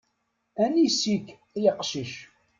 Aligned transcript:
Anis-ik 0.63 1.25
ay 1.55 1.65
aqcic? 1.71 2.13